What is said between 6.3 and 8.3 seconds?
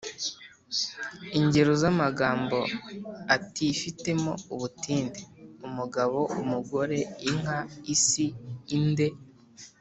umugore, inka, isi,